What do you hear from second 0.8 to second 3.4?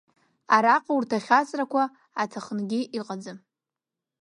урҭ ахьаҵрақәа аҭахынгьы иҟаӡам.